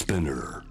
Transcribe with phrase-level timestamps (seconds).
[0.00, 0.69] Spinner.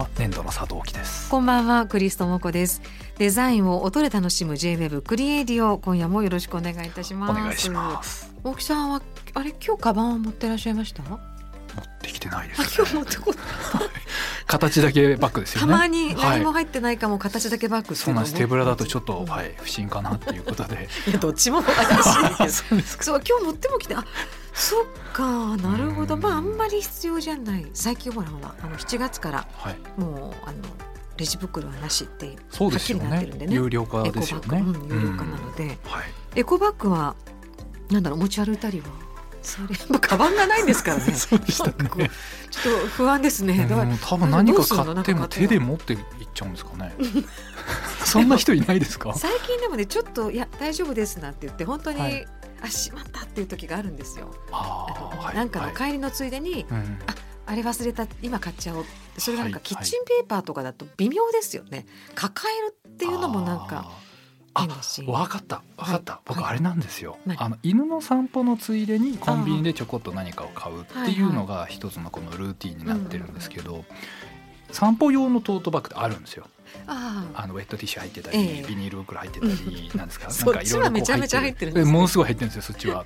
[0.00, 1.28] は粘土の佐藤貴です。
[1.30, 2.80] こんばんはクリストモコです。
[3.18, 7.30] デザインを音で楽しむ J-Web クリエイディオ今夜もよろしくお願いいたします。
[7.30, 8.34] お願いします。
[8.42, 9.02] 大木さんは
[9.34, 11.02] あれ今日カバンを持ってらっしゃいました？
[11.02, 11.20] 持っ
[12.00, 13.34] てきてないであす、今日持ってこ
[14.50, 18.36] 形だけバッグですよたねまに何もはい、入ってないかも形だけバッグそうなんです。
[18.36, 19.26] 手ぶらだとちょっと、うん。
[19.26, 19.54] はい。
[19.56, 20.88] 不審かなっていうことで。
[21.06, 24.04] いやどっちも怪しいそう今日持ってもきてあ
[24.52, 26.16] そっかなるほど。
[26.16, 27.66] まああんまり必要じゃない。
[27.72, 29.78] 最近ほらほらあの7月からはい。
[30.00, 30.58] もうあの
[31.16, 33.54] レジ袋はなしってそうですよはっきりなってねるんでね。
[33.54, 34.46] 有料化ですよね。
[34.46, 36.04] ッグ、うん、有料化なので、はい。
[36.34, 37.14] エコバッグは
[37.90, 39.09] なんだろう持ち歩いたりは？
[39.42, 41.12] それやっぱカバンがないんですからね。
[41.14, 42.10] そうでしたね。
[42.50, 46.00] ちょっと不安ですね、だか多分何か買っても手で持っていっ
[46.34, 46.94] ちゃうんですかね。
[48.04, 49.14] そんな人いないですか？
[49.14, 52.26] 最近でもねちょっといや大丈夫ですなんて言って本当に、はい。
[52.62, 54.34] あしまったっていう時があるんですよ。
[54.52, 54.86] あ
[55.30, 55.74] あなんかのはい。
[55.74, 56.98] 帰りのついでに、うん。
[57.46, 58.84] あれ忘れた今買っちゃおう。
[59.16, 61.86] それがなんかはいキッチンペーパーとかだと微妙ですよね。
[62.14, 63.90] 抱えるっていうのもなんか
[64.54, 65.62] あ変だしわかった。
[65.76, 66.22] わかった、はい。
[66.26, 73.84] 僕あれなんですよ、何あの犬の散歩のついでにコンビニでちょこっと何かを買うっていうのが一つのこのルーティンになってるんですけど、
[74.72, 76.46] 散歩用のトートバッグってあるんですよ
[76.86, 78.66] あああのウェットティッシュ入ってたり、ええ。
[78.68, 80.28] ビニール袋入ってたりなんですか？
[80.46, 83.04] なんかいろめちゃめちゃ入ってるものすごい入ってるんですよそっちは。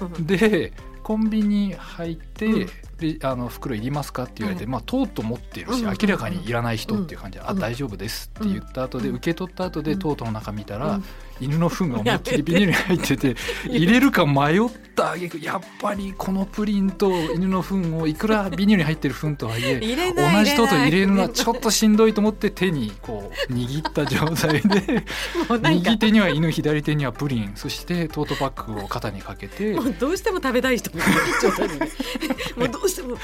[0.00, 2.66] うんでコンビニ入って、うん。
[2.98, 4.70] であの袋いりますかって言われて、うん。
[4.72, 7.50] まあとうとう持ってるし、うん明らかにいらない人っていう感じで、うん。
[7.50, 9.14] あ大丈夫ですって言った後で、うん。
[9.16, 9.98] 受け取った後で、うん。
[10.00, 11.04] とうとうの中見たら、うん。
[11.40, 13.36] 犬の糞が思いっきりビニールに入ってて
[13.68, 14.60] 入れるか迷っ
[14.94, 25.04] た挙句やっぱりこのプリンと犬の糞をいくらビニールに入ってる糞とはいえ同じトート入れるのは入ちょっとしんどいと思って手にこう握った状態で
[25.70, 27.52] 右手には犬左手にはプリン。
[27.54, 29.74] そしてトートバッグを肩にかけて。
[29.74, 31.78] もうどうしても食べたい人みたいな状態で。
[31.78, 31.90] ね
[32.56, 33.16] もうどうしても。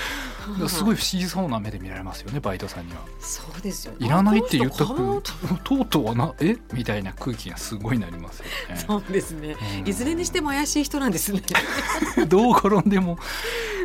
[0.69, 3.00] すごい不思議そうな目で見られますよねバイトさんには。
[3.21, 4.06] そうですよね。
[4.06, 6.56] いらないって言ったこの人買おうととうとうはなえ？
[6.72, 8.84] みたいな空気がすごいなりますよね。
[8.87, 9.56] そうですね。
[9.81, 9.88] うん。
[9.88, 11.42] いずれにしても怪しい人なんですね。
[12.28, 13.19] どう転んでも。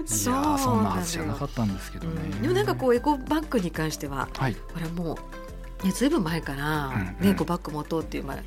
[0.06, 2.13] いそうやーそんなはずじゃなかったんですけどね。
[2.34, 4.56] うんでもなんかこうエコバッグに関してははい。
[4.56, 5.18] これもう
[5.84, 7.28] ねずいぶん前から、うんねうん。
[7.30, 8.38] エコバッグ持とうっていう、まあ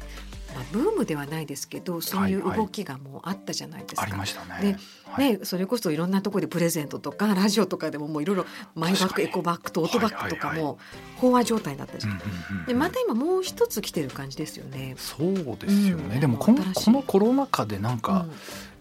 [0.52, 2.58] まあ、ブームではないですけどそういうはいはい。
[2.58, 4.02] 動きがもうあったじゃないですか。
[4.02, 4.72] ありましたね。
[4.72, 5.38] ではい。
[5.38, 10.78] ね、それこそいろんなところでプレゼントとかラジオとかでももういろいろマイバッグエコバッグトートバッグとかはいはいも
[11.20, 12.14] 飽和状態だったじゃん。
[12.14, 14.94] うんうんうんでまた今もう一つ来てる感じですよね。
[14.96, 16.20] そうですよね、うん。
[16.20, 18.32] でもこのこのコロナ禍でなんうかん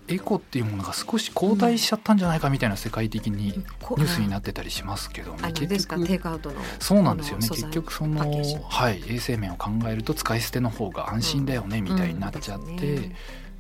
[0.10, 7.48] エコっていうものが少し後退しちゃったんじゃないかみたいな世界的にこニュースになってたりしますけどねあのですかテイクアウトのそうなんですよね。
[7.48, 13.16] 結局そのはい衛生面を考えると使い捨ての方が安心だよねみたいになっちゃって、うん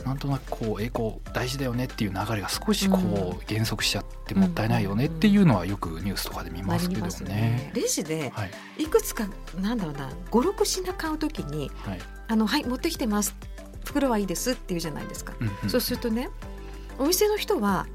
[0.06, 7.72] なんとなくこうエコ大事だよねっていう流れが少しこうう減速しちゃってもったいないよねっていうのはよくニュースとかで見ますけどなりますよね。
[7.76, 8.84] レジではい。
[8.84, 9.28] いくつか
[9.60, 12.00] なんだろうな56品買うときにはい。
[12.28, 13.36] あのはい持ってきてます
[13.90, 16.30] 袋はいいですって言うじゃないですか、うんうんそうするとね
[16.98, 17.88] お店の人は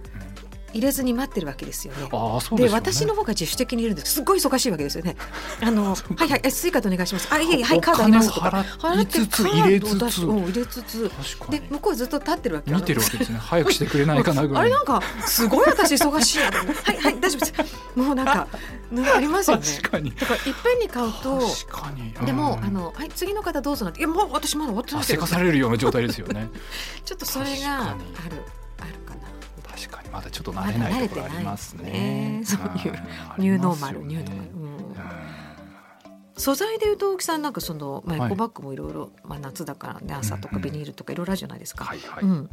[0.74, 2.08] 入れずに待ってるわけですよね。
[2.12, 2.70] ああそうでね。
[2.70, 4.14] 私の方が自主的に入れるんです。
[4.14, 5.16] すごい忙しいわけですよね。
[5.62, 7.28] あのはいはいえスイカでお願いします。
[7.30, 8.64] あいえいえはいおカードありますとか。
[8.78, 11.10] 払いつつ入れつつカードを出入れつつ。
[11.50, 12.72] で向こうはずっと立ってるわけ。
[12.72, 13.38] 見てるわけですね。
[13.40, 17.54] 早くしてくれないかなぐらいあれなんかすごい私忙しいな はいはい大丈夫です。
[17.94, 18.48] もうなんか
[18.90, 19.62] ね ありますよね。
[19.64, 20.12] 確かに。
[20.12, 22.12] だからいっぺんに買うと確かに。
[22.26, 24.00] でも、うんあのはい次の方どうぞなんて。
[24.00, 26.50] いやもう私まだ終わってないけどあせかされるような状態ですよね。
[27.04, 28.00] ちょっとそれがある
[28.80, 29.28] あるかな
[29.74, 31.82] 確かにまだちょっと慣れないところありますね。
[31.82, 32.92] ま ねそういう
[33.38, 42.50] うんニューノーマル、ねニューノーマル、素材でいうと大木さんなんかその、まあ、はいエコバッグもいろいろ、まあ、夏だからね朝とかビニールとかいろいろあるじゃないですか、はいはい、うん、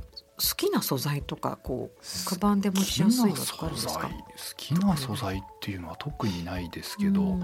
[0.50, 4.10] 好きな素材とかこうカバンで持ちやすいのとかあるんですか？
[4.10, 4.10] 好
[4.58, 7.44] きな素材っていうのは特にないですけど、うん。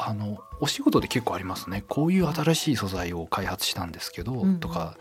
[0.00, 1.82] あのお仕事で結構ありますね。
[1.88, 4.60] こういう新しい素材を開発したんですけど、うん。
[4.60, 4.96] とか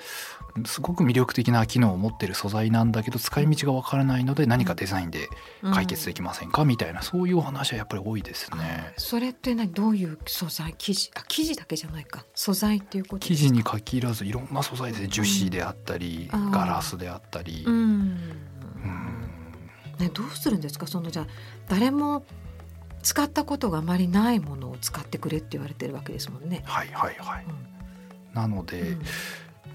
[0.65, 5.29] すごく魅力的な機能を持ってる素材なんだけど使い道がわからないので何かデザインで
[5.71, 8.93] 解決できませんか、みたいなそういうお話はやっぱり多いですね。
[8.97, 9.71] それって何？
[9.71, 10.73] どういう素材？
[10.79, 11.11] 生地？
[11.13, 12.25] あ生地だけじゃないか。
[12.33, 17.26] 素材っていうこと生地に限らずいろんな素材で樹脂であったり、ガラスであったり、
[17.65, 17.73] うん。
[17.73, 18.11] うん。
[19.99, 20.87] ね、どうするんですか？
[20.87, 21.27] そのじゃあ
[21.67, 22.25] 誰も
[23.03, 26.63] 使ったことがあまりないものを使ってくれって言われてるわけですもんね。
[26.65, 27.45] はいはいはい。
[27.45, 27.55] うん。
[28.33, 29.01] なので、うん。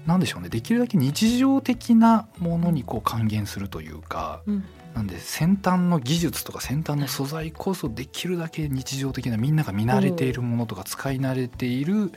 [0.05, 0.49] なんでしょうね。
[0.49, 4.63] できるだけ日常的なものにこう還元するというか、うん。
[4.93, 12.11] なんで先端の技術とか先端の素材こそできるだけ日常的なみんなが見慣れているものとか使い慣れている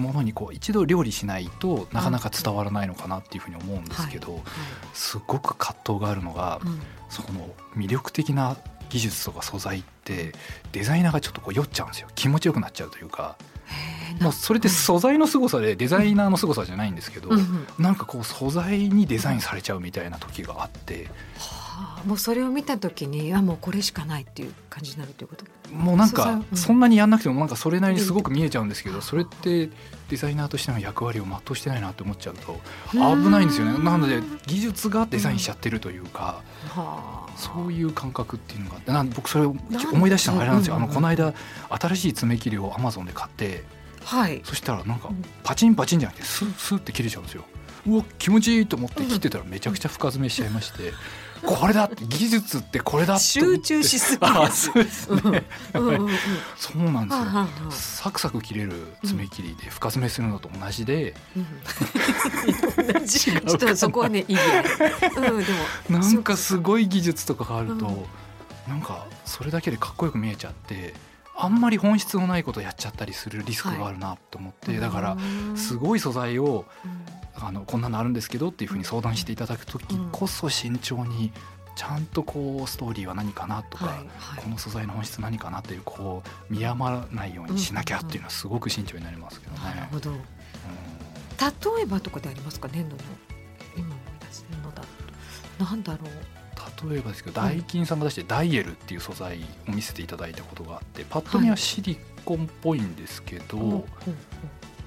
[0.00, 4.42] ものにこう一度料理しないとなかなか伝わらないのかなっていうふうに思うんですけど、はい
[4.94, 6.80] すごく葛藤があるのが、うん。
[7.08, 8.56] その魅力的な
[8.88, 10.32] 技術とか素材って
[10.72, 12.08] デザイナーがちょっとこう酔っちゃうんですよ。
[12.14, 13.36] 気持ちよくなっちゃうというか。
[14.20, 17.30] もうそれって素材の凄さでデザイナーの凄さじゃないんですけど、
[17.78, 21.06] なんかこう素材にデザインされちゃうみたいな時があって
[21.38, 25.44] はあもうそれを見た時にあもうこれしかないっていう感じになるということ？
[25.72, 26.80] もうなんかそん。
[26.80, 29.70] なにやんなくてもなんかそれなりにすごく見えちゃうんですけどそれって
[30.08, 32.60] デザイナーとしての役割を全うしてないなって思っちゃうと
[32.92, 33.82] 危ないんですよね。
[33.82, 37.32] なので技術がデザインしちゃってるというかはあ。
[37.36, 39.54] そういう感覚っていうのがあってなんで僕それを
[39.92, 40.74] 思い出したのがあれなんですよ。
[40.74, 40.82] あうん。
[40.84, 41.32] うんうんのこの間
[41.68, 43.64] 新しい爪切りをアマゾンで買って
[44.04, 44.40] はい。
[44.44, 45.24] そしたらなんかうん。
[45.44, 47.44] パチンパチンじゃなくてスッスッって切れちゃうんですよ。
[47.86, 50.92] うわ気持ちいいと思って切ってたらめちゃくちゃ深爪しちゃいまして
[51.44, 55.44] これだって技術ってこれだ集中しすぎそうですね。
[56.56, 57.70] そうなんですよ。
[57.70, 58.72] サクサク切れる
[59.04, 61.14] 爪切りで深爪するのと同じで、
[63.06, 65.34] ちょっとそこはね意義ある。
[65.34, 65.52] うんで
[65.88, 68.04] もなんかすごい技術とかがあると、うん。
[68.68, 70.94] なんかそれだけでかっこよく見えちゃって
[71.36, 75.16] あんまり本質のないことやっちゃったりするリスクがあるなと思って、だから
[75.56, 76.66] すごい素材を
[77.40, 81.32] あのこんなのあるんですけどっていうふうに相談していただく時こそ慎重に
[81.76, 84.02] ちゃんとこうストーリーは何かなとか、はいは
[84.38, 89.60] いこの素材の本質何かなっていうこう見余らないようにしなきゃっていうのはすごく慎重になりますけどね。
[89.64, 90.10] なるほど。
[90.10, 90.16] うん
[91.40, 92.68] 例えばとかでありますか？
[92.68, 93.02] 粘土の
[93.74, 94.82] 今思い出すのだ
[95.58, 96.90] となんだろう。
[96.90, 101.96] 例えばですけどダイキンさんが出してダイエルっていう素材を見せていただいたことがあってパッと見はシリ
[102.26, 103.84] コンっぽいんですけど、うん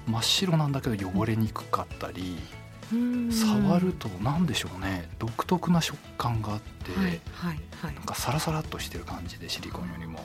[0.06, 2.38] 真っ白なんだけど汚れにくかったり、
[2.92, 3.32] うん。
[3.32, 5.08] 触ると何でしょうね。
[5.18, 7.94] 独特な食感があって、はいはいはい。
[7.94, 10.24] なんかサラサラっとしてる感じでシリコンよりも。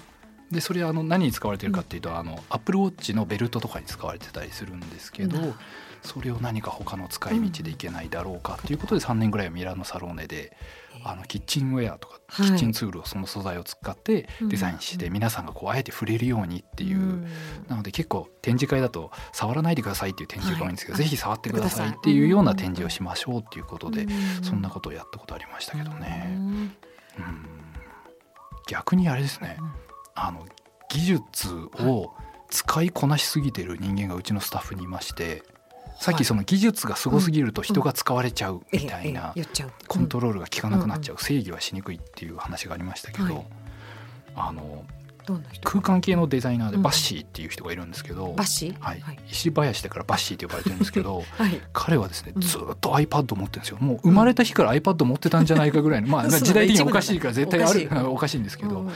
[0.51, 5.55] でそれはあの何に使われてるかっていうと、あのアップルウォッチのベルトとかに使われてたりするんですけど、うん。
[6.01, 10.55] それを何か他の使い道でいけないだろうかということで3年ぐらいはミラノサローネで
[11.03, 12.51] あのキッチンウェアとかキはい。
[12.51, 15.13] ッチンツールをその素材を使ってデザインしてうん。
[15.13, 17.27] 皆さんがこうあえて触れるようにっていう、ん。
[17.67, 21.03] なので結構展示会だと触らないでくださいっていう展示が多いんですけど、はい。
[21.03, 24.43] ぜひ触ってくださいっていうような展示をしましょうっていうことで、うん。
[24.43, 26.27] そんなことをやったことありましたけどね。
[26.33, 26.43] うん。
[26.43, 26.71] うん。
[28.67, 29.57] 逆にあれですね。
[29.59, 29.88] うん
[30.21, 30.45] あの
[30.89, 31.49] 技術
[31.79, 32.13] を
[32.49, 35.43] 使いこなしすぎてる人間がうちのスタッフにいまして
[35.99, 39.33] さっきその技術がすごすぎると人が使われちゃうみたいな
[39.87, 41.17] コントロールが効かなくなっちゃう。
[41.19, 43.45] う制御はしにくいっていう話がありましたけどはい。
[44.35, 44.85] あの
[45.63, 46.81] 空間系のデザイナーでうん。
[46.83, 48.99] バッシーっていう人がいるんですけどバシはい。
[48.99, 49.19] はい。
[49.29, 51.61] 石林だからバッシーって呼ばれてるんですけど はい。
[51.73, 52.41] 彼はですねうん。
[52.41, 53.77] ずっと iPad 持ってるんですよ。
[53.79, 58.39] もう生まれた日から iPad 持ってたんじゃないかぐらいのまあ 時代的におかしいから絶対あるおかしい。
[58.39, 58.89] んですけど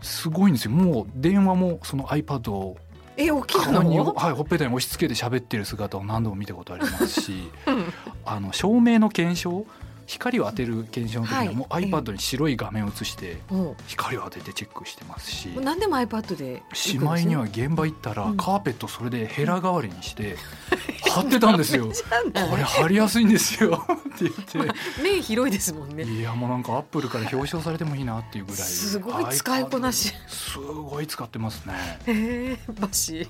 [0.00, 0.72] すごいんですよ。
[0.72, 2.76] もう電話もその iPad を
[3.16, 7.84] え大きな顔に、のはい、ほっぺたに押し付けて喋ってる姿を何度も見たことありますしうん。
[8.24, 9.66] あの照明の検証
[10.12, 11.54] 光を当てる検証の時にははい。
[11.54, 15.48] もう iPad に白い画面を映してお光を当ててチェックしてますし。
[15.60, 18.36] 何でも iPad でしまいには現場行ったらうん。
[18.36, 20.36] カーペットそれでヘラ代わりにして
[21.10, 21.86] 貼ってたんですよ。
[22.50, 23.84] これ貼りやすいんですよ。
[23.88, 26.04] って言っ面広いですもんてね。
[26.04, 30.12] いやもうなんかアップルから表彰されてもいいなっていうぐらいすごい使いこなし。
[30.28, 31.74] すごい使ってますね。
[32.06, 33.28] へえバシ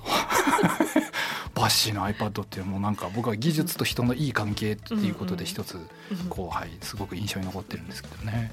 [1.51, 5.78] バッシーの iPad っていうもうなんか僕は技術と人のいい関係っていうことで一つ
[6.28, 8.52] こうはいすごく印象に残ってるんですけどね。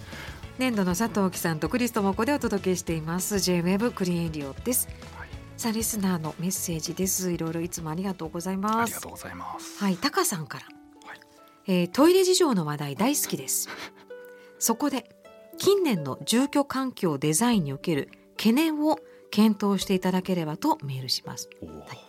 [0.58, 3.40] 年度の佐藤貴さんとクリストモコでお届けしています。
[3.40, 4.90] J-WEB クリエイディオです。
[5.16, 5.30] はい。
[5.56, 7.32] さあリスナーのメッセージです。
[7.32, 8.78] いろいろいつもありがとうございます。
[8.78, 9.82] ありがとうございます。
[9.82, 10.66] はいタカさんから、
[11.08, 11.20] はい。
[11.68, 13.70] えートイレ事情の話題大好きです。
[14.60, 15.16] そこで
[15.58, 19.00] 近年の住居環境デザインにおける懸念を
[19.32, 21.50] 検討していただければとメールします。
[21.62, 22.09] おー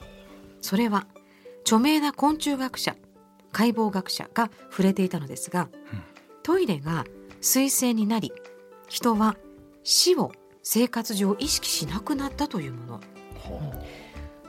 [0.60, 1.06] それは
[1.62, 2.96] 著名な昆虫学者
[3.52, 6.02] 解剖学者が触れていたのですが、うん。
[6.42, 7.04] トイレが
[7.40, 8.32] 水性になり
[8.88, 9.36] 人は
[9.82, 13.00] 死を生活上意識しなくなったというもの。
[13.36, 13.60] ほ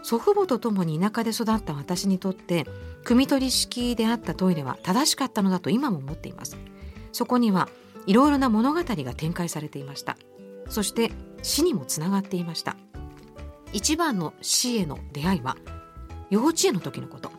[0.04, 2.66] 祖父母と共に田舎で育った私にとって
[3.06, 6.58] 汲み取り式であったトイレは正しかったのだと今も思っています。
[7.12, 7.70] そこには
[8.08, 10.18] いろいろな物語が展開されていました。
[10.70, 11.12] そして
[11.44, 12.78] 死にもつながっていました。
[13.74, 15.56] 一番の死への出会いは
[16.32, 17.32] 幼稚園の時のこと。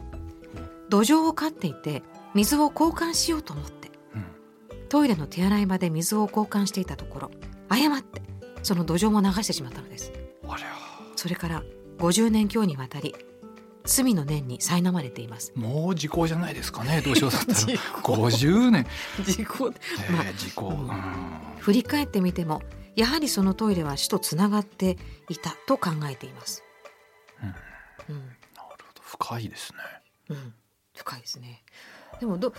[0.89, 2.03] 土壌を飼っていて
[2.35, 3.89] 水を交換しようと思って。
[4.15, 4.25] ううん
[4.89, 7.31] トイレの手洗い場で水を交換していたところ
[7.71, 8.21] 誤って
[8.63, 10.13] その土壌も流してしまったのです。
[11.17, 11.63] それから
[11.99, 13.15] 50年強にわたり
[13.85, 15.53] 罪の念に苛まれています。
[15.57, 17.55] もう時効じゃないですかねどうしようだったら。
[17.59, 18.15] 時効。
[18.15, 18.87] 50年、
[19.25, 19.73] 時効。
[20.09, 20.79] えまあー、時効、ううん。
[20.87, 20.93] ん
[21.59, 22.63] 振り返ってみても
[22.95, 26.63] やはりそのトイレは死とつながっていたと考えています、
[28.09, 28.15] うん。
[28.17, 28.23] うん
[29.19, 29.79] 深いですね。
[30.31, 30.55] うん、
[30.97, 31.63] 深いですね。
[32.21, 32.55] でもど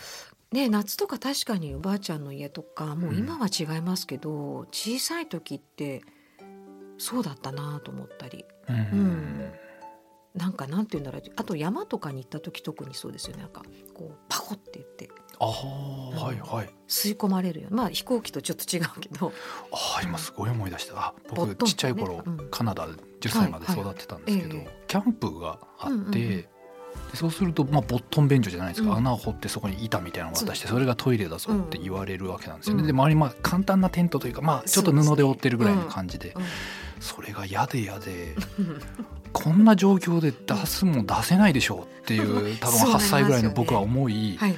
[0.51, 6.03] ね夏とか確かにおばあちゃんの家とかもう今は違いますけど、小さい時って
[6.97, 8.45] そうだったなと思ったり。
[8.69, 8.75] うん。
[8.75, 9.53] ん。
[10.35, 11.31] なんかなんて言うんだろう。
[11.35, 13.43] あと山とかに行った時特にそうですよね。
[13.43, 15.09] なんかこうパコって言って
[15.43, 16.69] ああはいはい。
[16.87, 19.31] 吸い込まれるよまあ飛行機とちょっと違うけど。
[19.71, 21.13] ああ今すごい思い出した。
[21.29, 22.47] 僕ちっちゃい頃、ねうん。
[22.51, 24.83] カナダで10歳まで育ってたんですけど、はいはいえ。
[24.87, 26.11] キャンプがあって、うんうんうん。
[26.11, 26.49] で
[27.15, 28.97] そうすると、まあ、ボットン便所じゃないですか、うん。
[28.97, 32.87] 穴を掘ってそこに板みたいなのを渡してそれがトイレだぞって言われるわけなんですよね、うん。
[32.87, 36.43] で周りまあ簡単なテントというか、まあ、ちょっと布で覆ってるぐらいの感じでうん。
[36.99, 38.35] それが嫌で嫌で
[39.33, 44.57] こんな状況で出すもん出せないでしょうっていう 多分8そうなりますよね歳ぐらいの僕は思い、はいはい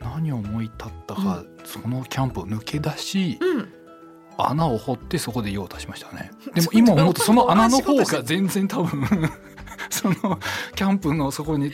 [0.00, 3.72] 何を思い立ったか、そのキャンプを抜け出し、うん。
[4.38, 6.30] 穴を掘ってそこで用を足しましたね。
[6.54, 9.06] でも今思うとその穴の方が全然多分
[9.90, 10.14] その
[10.74, 11.70] キャンプのそこに、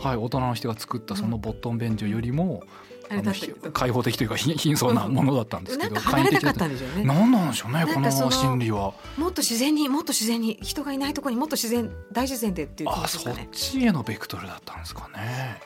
[0.00, 2.62] はい、大人の人が作ったそのボットン便所よりも、
[3.10, 7.04] あのど開放的というか貧貧相なものだったんですけど、なんか離れたかっ簡たんでしょうね。
[7.04, 8.94] 何なんでしょうねこの心理は。
[9.16, 15.60] もっと自然にもっと自然に人がいないところにもっと自然大自然でっていう気あそっ持ちへのベクトルだったんですかね。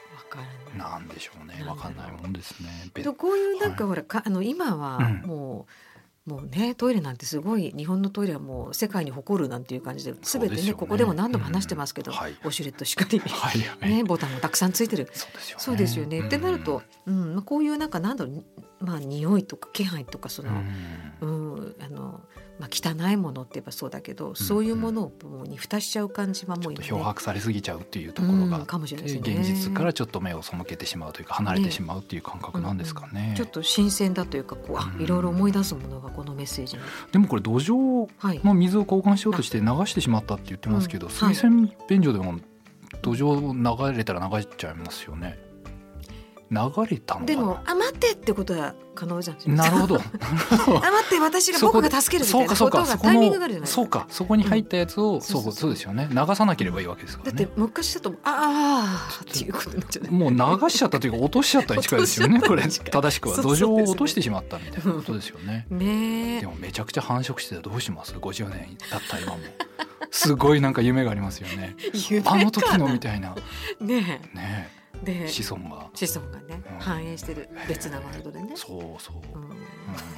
[0.76, 1.64] なんでしょうね。
[1.66, 2.90] わかんないもんですね。
[3.16, 3.88] こういうなんかはい。
[3.88, 5.64] ほら、かあの今はうん
[6.28, 15.08] もう、ねトイレなんてすごい日本のトイレはもう世界に誇るなんていう感じで全てねねここでも何度も話してますけど、うんはいウォシュレットしかり、はいはい、ね、ボタンもたくさんついてる。
[15.56, 16.20] そうですよね。
[16.20, 18.44] ってなると、うんまあ、こういうなんかなんだろう
[18.80, 20.50] まあ匂いとか気配とかその、
[21.20, 21.37] うん
[22.70, 33.34] あ汚いものって言えばそうだけど、そういうものをもうに蓋しちゃう感じはもう今ね漂白されすぎちゃうっていうところがあうんかもしれないね現実からちょっと目を背けてしまうというか離れてしまうっていう感覚なんですかね。
[33.36, 36.82] ちょっと新鮮だというかこうあうんいろいろ思い出すものがこのメッセージに。
[37.12, 38.40] でもこれ土壌はい。
[38.44, 42.38] の水を交換しようとして流してしまったって言ってますけど、うん水洗便所でも
[43.02, 45.38] 土壌流れたら流れちゃいますよね。
[46.50, 46.58] 流
[46.90, 47.26] れたの。
[47.26, 49.54] でもあ待ってってことは可能じゃん。
[49.54, 49.96] なるほど。
[50.00, 53.72] あ待って私が僕が助けるみたそいうなかそうかそこことがタイミングがあるじゃのない。
[53.72, 57.60] そうかそこに入ったやつを、うそうそうそうですよね流さなければいいわけですからねだって。
[57.60, 60.12] 昔だとああっていうことになっちゃう。
[60.12, 65.66] もう流しちゃったというか落としちゃった に近いですよねこれ正しくは土壌を落としてしまったみたいなことですよね。
[65.70, 66.46] ねえで。
[66.46, 69.38] もめちゃくちゃ繁殖してどうします？50年経った今も
[70.10, 71.76] すごいなんか夢がありますよね
[72.24, 73.34] あの時のみたいな
[73.80, 75.90] ねねえで子孫が。
[75.94, 76.78] 子孫がねうん。
[76.78, 78.52] 反映してる別なワールドでね。
[78.54, 79.38] そうそう。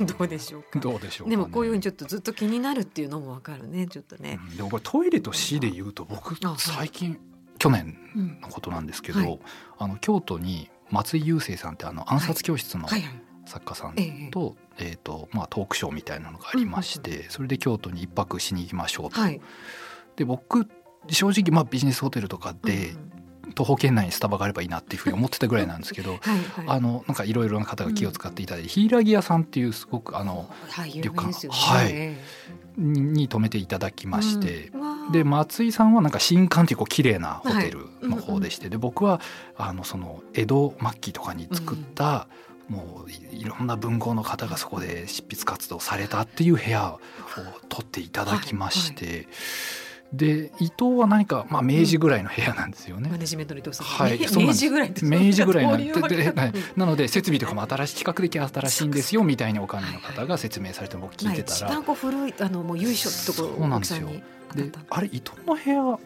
[0.01, 0.07] うん。
[0.07, 0.79] どうでしょうか。
[0.79, 4.39] どうでしょうでもこういうふうにちょっとずっと気になるっていうのもわかるねちょっとね。
[4.51, 4.57] うん。
[4.57, 7.19] でもこれトイレと死で言うと僕最近
[7.59, 8.41] 去年うん。
[8.41, 9.39] のことなんですけど、はい。
[9.79, 12.89] あの京都に松井雄生さんってあの暗殺教室の。
[13.47, 14.93] 作家さんええと,、え。
[14.93, 19.21] ーとまあ、トークショーみたいなのがありまして、それで京都に一泊しに行きましょうと。
[19.21, 19.41] はい。
[20.15, 20.69] で僕
[21.09, 22.95] 正直まあビジネスホテルとかで
[23.55, 26.65] 徒歩圏内にスタバがあればいいなっていうふうに思ってたぐらいなんですけどはいはい。
[26.67, 31.59] あのなんかいろいろな方が気を使っていただいて柊屋さんっていうすごくあのはい有名ですよね。
[31.59, 32.17] はいえ
[32.77, 34.71] にに泊めていただきましてえ。
[34.75, 39.21] うんで松井さんはなんか新館っていうこう綺麗なホテルの方でして、で僕は
[39.57, 42.29] あのその江戸末期とかに作った、
[42.69, 47.01] もういいろんな文豪の方がそこで執筆活動されたっていう部屋を
[47.69, 49.27] 取っていただきまして、
[50.13, 53.09] で伊藤は何か、まあ、明治ぐらいの部屋なんですよね。
[53.09, 53.87] マネジメントの伊藤さん。
[53.87, 54.19] はい。
[54.37, 55.79] 明治ぐらい明治ぐらいなん
[56.53, 61.61] でなので設備とかも新しい比較的新しいんですよみたいにお金の方が説明されて僕聞いてたら。
[61.61, 64.09] まあ一番こう古いあのもう由緒ってところそうなんですよ。
[64.55, 65.99] であれ伊藤の部屋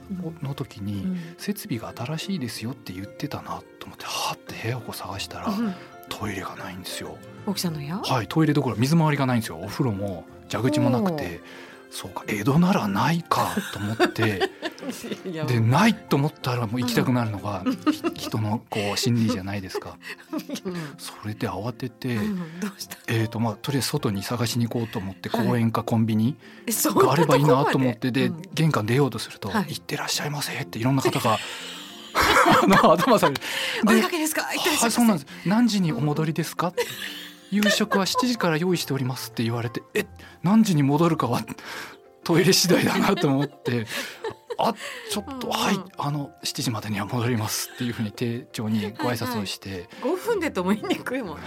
[0.42, 1.18] の時にうん。
[1.38, 5.75] 設備が新しいですよって言ってたなと思ってはって部屋を探したらうん。
[6.11, 7.16] トイレがないんですよ。
[7.46, 7.96] 奥さんの部屋？
[8.04, 8.26] はい。
[8.28, 9.58] トイレどころ水回りがないんですよ。
[9.62, 11.40] お風呂も蛇口もなくて
[11.96, 14.50] そうか江戸ならないかと思って。
[15.46, 19.96] でないと思ったらもう行きたくなるのがひ人のこう心理じゃないですか。
[20.64, 20.76] うん。
[20.98, 22.42] それで慌ててうん。
[23.06, 25.46] えーとまあとりあえず外に探しに行こうと思ってはい。
[25.46, 26.36] 公園かコンビニ
[27.06, 29.66] があればいいなと思ってで玄関出ようとすると「はい。
[29.68, 31.38] 行ってらっしゃいませ」っていろんな方が
[32.92, 33.40] 頭されて
[33.86, 34.42] お出かけですか？
[34.52, 35.26] 行ってらっしゃいませはいそうなんです。
[35.46, 36.86] 何時にお戻りですか?」って
[37.54, 40.06] 「夕食は7時から用意しております」って言われて「え
[40.42, 41.42] 何時に戻るかは
[42.25, 43.87] トイレ次第だな」と思って。
[44.56, 44.73] あ
[45.11, 45.52] ちょっと、うん。
[45.52, 51.38] うんはいあの7時までには戻りますっていうふうに丁重にご挨拶をして、5分でとも言いにくいもん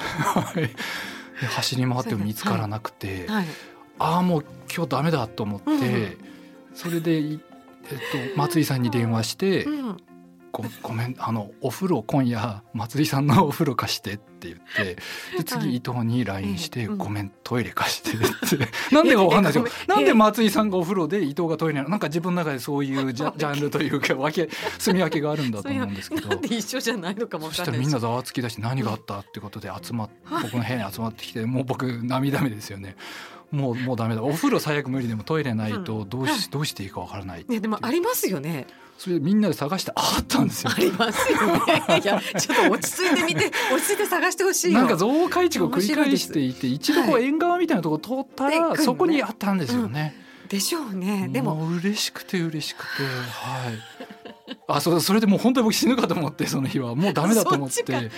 [1.40, 3.46] 走り回っても見つからなくて、はい。
[4.00, 4.46] ああもう
[4.76, 6.18] 今日ダメだと思って、うん
[6.76, 7.40] それで、い
[7.90, 9.98] えっと、松井さんに電話してうん
[10.52, 14.96] 「ごごめんあのお風呂今夜松井さんのお風呂貸して」って言ってで
[15.36, 15.46] はい。
[15.46, 16.98] 次伊藤に LINE して「ええうん。
[16.98, 18.70] ごめんトイレ貸して」って。
[18.94, 19.68] なんでかわかんないですよ。
[19.88, 24.50] なんで松井さんがお風呂で伊藤がトイレなんか自分の中でそういうジャジャンルというか分け
[24.80, 26.30] 住み分けがあるんだと思うんですけど。
[26.30, 30.10] なんで一緒じゃないのかもそししたらみんなざわつきだし何があったってことで集まっ
[30.44, 32.96] 僕の部屋に集まってきてもう僕涙目ですよね。
[33.52, 34.24] もうもうダメだ。
[34.24, 40.72] お風呂最悪無理でもトイレないとどうしどうしていいかわからないねでもありますよねそれでみんなで探してああったんですよ。
[40.76, 40.80] あ。
[40.80, 42.02] りますよね。
[42.04, 44.80] いやちょっと落ち着いてみて 落ち着いて探してほしいよ。
[44.80, 50.16] なんか増改築を繰り返していて一度こう縁側みたいなところ通ったらでそこにあったんですよね。
[50.50, 51.30] でしょうね。
[51.32, 53.04] でも嬉しくて嬉しくて。
[53.04, 53.97] はい。
[54.70, 56.94] あそうそれでもう本当に僕死ぬかと思ってその日は。
[56.94, 58.12] もうダメだと思って。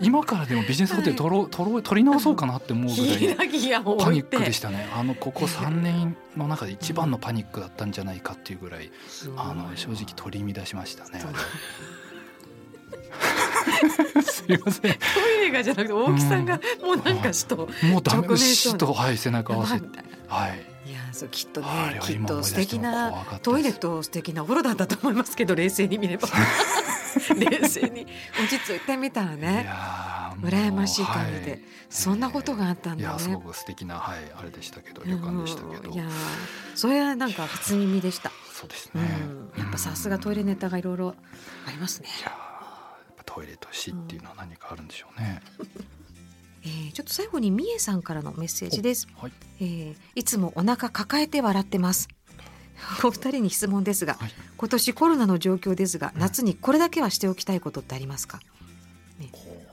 [0.00, 3.44] 今からでもビジネスホテル取ろう取ろう取り直そうかなって思うぐらい パ
[4.12, 4.88] ニックでしたね。
[4.94, 8.92] あのここ3年の中で一番のパニックだったんじゃないかっていうぐらい
[9.36, 11.20] あの正直取り乱しましたね。
[14.22, 14.92] すいません。
[14.92, 14.98] ト
[15.42, 19.80] イレがじゃなくて大木さんがもうなんかしともうダメしとはい背中合わせ。
[20.28, 20.75] はい
[21.16, 26.28] いやそうきっとねきっと素敵なトイレと素敵なお風呂だったと思いますけど冷静に見れば。
[27.34, 28.06] 冷静に。
[28.38, 29.70] 落ち着いてみたらいね
[30.42, 31.60] 羨ましい感じで、はい。
[31.88, 33.18] そんなことがあったんだね。
[33.18, 35.90] すごく素敵なはいあれでしたけど旅館でしたけど。
[35.90, 36.10] うんいやー
[36.74, 38.28] それはなんか初耳でした。
[38.28, 39.02] うそうですね。
[39.02, 41.14] ん、やっぱさすがトイレネタがいろいろ
[41.66, 42.08] ありますね。
[42.08, 42.36] いやーや
[43.12, 45.40] っぱトイレと死っていうのは何かあるんでしょうね
[46.66, 49.06] えー、ちょっと最後にみえさんからのメッセージです。
[49.16, 52.08] はいえー、いつもお腹抱えて笑ってます。
[53.04, 58.40] お二人に質問ですが、はい今年コロナの状況ですが、夏にこれだけはしておきたいことってありますか？
[59.20, 59.30] ね、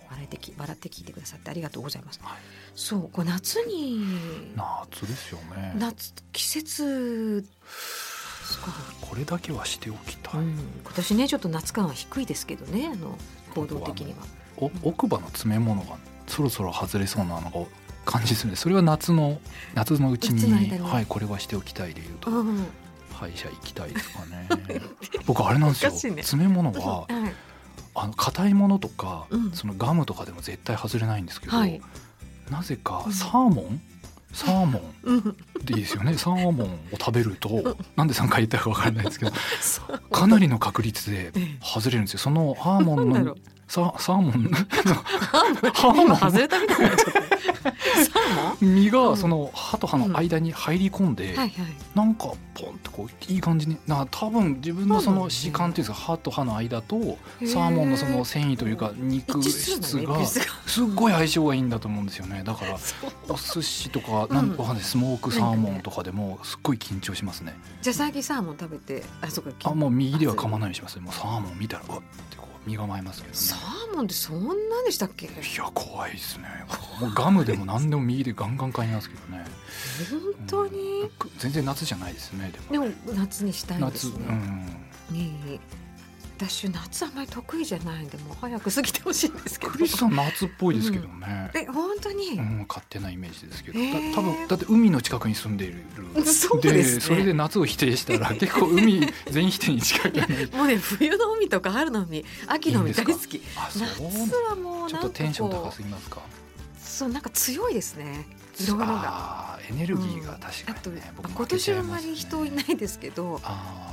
[0.10, 2.20] 笑ってき笑って聞いてくださってありがとうございます。
[2.22, 2.40] はい
[2.76, 4.06] そう、こう夏に
[4.56, 7.46] 夏ですよね夏季節。
[9.02, 13.17] これだけはしておきたい、うん、今年ねちょっと夏感は低いですけどねあの
[13.56, 14.28] 行動的には。
[14.58, 17.66] お奥歯の詰め物がそろそろ外れそうなのが
[18.06, 19.40] 感じするんでそれは夏の
[19.76, 22.68] 夏のうちにはいこれはしておきたいでいうと、うん、
[23.14, 24.48] 歯医者行きたいですかね。
[25.26, 26.24] 僕あれなんですよ、ね。
[26.24, 27.34] 詰め物ははい、
[27.96, 29.52] あの硬いものとか、うん。
[29.52, 31.82] そのガムとかでも絶対外れないんですけど、はい。
[32.50, 33.14] なぜかうん。
[33.14, 33.82] サーモン、
[34.34, 34.93] サーモン。
[35.04, 35.24] うん、
[35.63, 36.15] でいいですよね。
[36.17, 36.69] サーモンを
[37.00, 39.32] 食べるとなんで3回言ったか分からないですけど
[40.12, 41.58] かなりの確率でええ。
[41.63, 42.19] 外れるんですよ。
[42.19, 43.36] そのアーモンの
[43.67, 44.32] ササーモン
[45.74, 51.36] ハ ーモン今外れたみたいになー身うんがその歯と歯の間に入り込んで、モン？
[51.36, 51.68] はいはい。
[51.96, 56.96] なんかポンってこういい感じにな多分自分のその歯間っていうんですか歯と歯の間と
[57.46, 62.44] サーモンのその繊維というか肉質がすっごい相性がいいんだと思うんですよね。
[62.46, 62.78] だから
[63.30, 64.84] お寿司とかなんかんない。
[64.84, 67.54] スモークサーモンとかでもすっごい緊張しますね。
[67.82, 72.02] じゃあ最近サーモン食べて、あそこあもう右では噛まないようにしますもうサーモン見たらうわっ
[72.65, 73.39] 身構えますけどね。
[73.39, 75.26] サーモンってそんなんでしたっけ？
[75.26, 76.47] いや怖いですね。
[76.99, 79.45] もうガムでも何でも右でガンガン買いますけどね。
[80.10, 81.10] 本当に？
[81.19, 82.88] く全然夏じゃないですねでも。
[82.88, 84.26] でも夏にしたいで夏うすね。
[84.34, 84.65] ん。
[85.12, 85.60] ねえ
[86.38, 89.72] 私夏あんまり得意じゃないんでもう早く過ぎてほしいんですけど。
[89.72, 92.30] クリスさん夏っぽいですけどね、え本当に？
[92.38, 94.12] うん、勝手なイメージですけど、へー。
[94.12, 95.84] だ多分だって海の近くに住んでいる。
[96.26, 97.02] そうですね。
[97.02, 100.12] それで夏を否定したら結構海 全否定に近い
[100.56, 103.41] もうね冬の海とか春の海秋の海大好き。
[103.80, 106.19] 夏はもうちょっとテンション高こすぎますか？
[106.19, 108.26] うそうなんか強いですね。
[108.60, 109.54] 色々が。
[109.69, 113.39] エネルギーが確かにね、僕今負けち年はあまり人いないですけど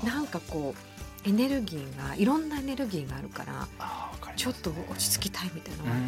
[0.02, 0.89] なんかこう
[1.24, 4.36] エネルギーがいろんなエネルギーがあるからあーわかります。
[4.36, 6.02] ちょっと落ち着きたいみたいなのがうーん。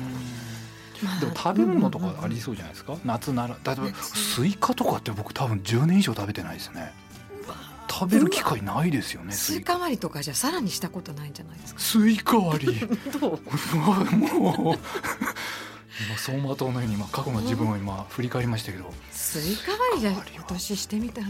[1.05, 3.57] まあでも食べ物とかありそうじゃないですか、夏なら。
[3.65, 4.19] 例えば夏。
[4.19, 6.93] スイカとかって僕多分10年以上食べてないですね。
[7.91, 9.77] 食べる機会ないですよねスイカ。
[9.79, 11.81] 割りとかじゃさらにしたことないんじゃないですか？
[11.81, 12.81] スイカ割り。
[13.21, 14.17] ど う？
[14.17, 14.79] もう
[16.01, 18.91] 今走馬灯のように今過去の自分を今振り返りましたけど。
[19.11, 21.27] スイカ割りじゃ今年してみたら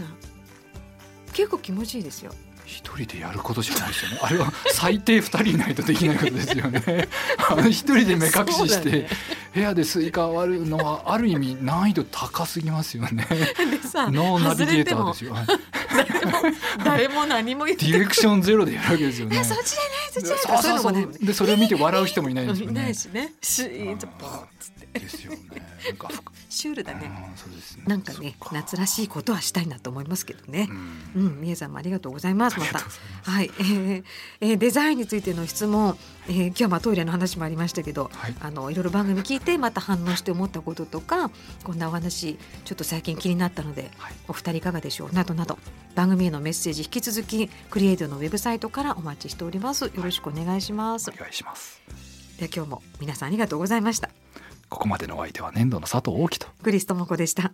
[1.33, 2.33] 結構気持ちいいですよ
[2.65, 4.19] 一人でやることじゃないですよね。
[4.23, 7.09] あれは最低二人いないとできないことですよね。
[7.51, 9.09] あの一人で目隠しして、
[9.55, 13.27] 部屋でスイカ割るのはある意味難易度高すぎますよね。
[14.11, 15.35] ノーナビゲーターですよ。
[16.23, 16.33] ても
[16.85, 19.39] 誰も何も言ってディレクションゼロでやるわけですよね。
[19.39, 23.33] えそっちじゃないそっちじゃそないでそれを見て笑う人もいないですよ いなねいしね。
[23.41, 24.41] シーンとポー。
[24.41, 25.39] ンっつってですよね。
[25.87, 26.09] なんか。
[26.09, 26.13] ふ
[26.49, 27.11] シシュールだね。
[27.29, 27.85] うんそうですね。
[27.87, 30.69] なんかね夏らしいことはしたいなと思いますけどね。
[30.71, 31.19] う。
[31.19, 31.23] ん。
[31.25, 32.61] うん、みえさんもありがとうございます。
[32.61, 32.79] また。
[32.79, 34.05] はい、えー
[34.41, 35.97] えーデザインについての質問、
[36.29, 38.35] えー今日はまあトイレの話もありましたけど、はい。
[38.41, 41.31] あのいろいろ番組聞いてまた反応して思ったこととか
[41.65, 44.15] こんなお話ちょっと最近気になったのではい。
[44.29, 45.13] お二人いかがでしょう？
[45.13, 45.59] などなど。
[45.95, 49.85] 番組へのメッセージ引き続きクリエイトのウェブサイトからお待ちしております。
[49.85, 51.83] よろしくお願いします、お願いします。
[52.39, 54.09] では今日も皆さんありがとうございました
[54.73, 56.47] ここまでのお相手は粘土の佐藤大樹と。
[56.63, 57.53] クリストモコでした。